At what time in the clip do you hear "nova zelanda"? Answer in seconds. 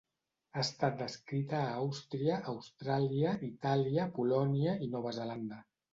4.97-5.65